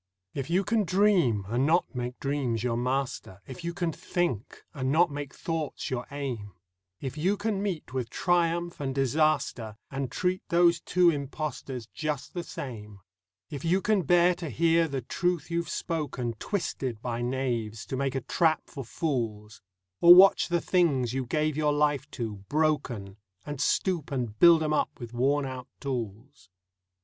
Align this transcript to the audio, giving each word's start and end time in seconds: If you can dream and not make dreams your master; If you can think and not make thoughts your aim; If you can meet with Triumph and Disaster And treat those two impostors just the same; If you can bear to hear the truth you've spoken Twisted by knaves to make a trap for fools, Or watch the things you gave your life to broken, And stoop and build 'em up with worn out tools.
If 0.33 0.49
you 0.49 0.63
can 0.63 0.83
dream 0.83 1.45
and 1.47 1.67
not 1.67 1.93
make 1.93 2.19
dreams 2.19 2.63
your 2.63 2.75
master; 2.75 3.39
If 3.45 3.63
you 3.63 3.71
can 3.71 3.91
think 3.93 4.63
and 4.73 4.91
not 4.91 5.11
make 5.11 5.31
thoughts 5.31 5.91
your 5.91 6.07
aim; 6.09 6.53
If 7.01 7.19
you 7.19 7.37
can 7.37 7.61
meet 7.61 7.93
with 7.93 8.09
Triumph 8.09 8.79
and 8.79 8.95
Disaster 8.95 9.77
And 9.91 10.11
treat 10.11 10.41
those 10.49 10.79
two 10.81 11.11
impostors 11.11 11.85
just 11.85 12.33
the 12.33 12.41
same; 12.41 13.01
If 13.51 13.63
you 13.63 13.79
can 13.79 14.01
bear 14.01 14.33
to 14.33 14.49
hear 14.49 14.87
the 14.87 15.01
truth 15.03 15.51
you've 15.51 15.69
spoken 15.69 16.33
Twisted 16.39 16.99
by 17.03 17.21
knaves 17.21 17.85
to 17.85 17.95
make 17.95 18.15
a 18.15 18.21
trap 18.21 18.63
for 18.65 18.83
fools, 18.83 19.61
Or 19.99 20.15
watch 20.15 20.47
the 20.47 20.61
things 20.61 21.13
you 21.13 21.27
gave 21.27 21.55
your 21.55 21.73
life 21.73 22.09
to 22.17 22.37
broken, 22.49 23.17
And 23.45 23.61
stoop 23.61 24.11
and 24.11 24.39
build 24.39 24.63
'em 24.63 24.73
up 24.73 24.99
with 24.99 25.13
worn 25.13 25.45
out 25.45 25.67
tools. 25.79 26.49